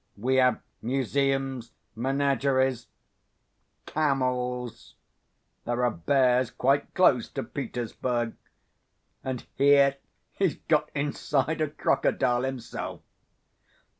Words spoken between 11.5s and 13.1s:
a crocodile himself...."